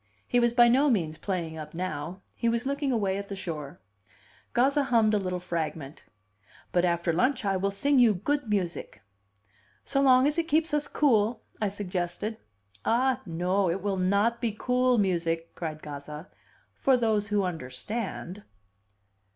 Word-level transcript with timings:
He 0.27 0.39
was 0.39 0.51
by 0.51 0.67
no 0.67 0.89
means 0.89 1.19
playing 1.19 1.59
up 1.59 1.75
now. 1.75 2.23
He 2.33 2.49
was 2.49 2.65
looking 2.65 2.91
away 2.91 3.19
at 3.19 3.27
the 3.27 3.35
shore. 3.35 3.79
Gazza 4.51 4.85
hummed 4.85 5.13
a 5.13 5.19
little 5.19 5.39
fragment. 5.39 6.05
"But 6.71 6.85
after 6.85 7.13
lunch 7.13 7.45
I 7.45 7.55
will 7.55 7.69
sing 7.69 7.99
you 7.99 8.15
good 8.15 8.49
music." 8.49 9.03
"So 9.85 10.01
long 10.01 10.25
as 10.25 10.39
it 10.39 10.47
keeps 10.47 10.73
us 10.73 10.87
cool," 10.87 11.43
I 11.61 11.69
suggested. 11.69 12.37
"Ah, 12.83 13.21
no! 13.27 13.69
It 13.69 13.83
will 13.83 13.97
not 13.97 14.41
be 14.41 14.55
cool 14.57 14.97
music!" 14.97 15.53
cried 15.53 15.83
Gazza 15.83 16.29
"for 16.73 16.97
those 16.97 17.27
who 17.27 17.43
understand." 17.43 18.41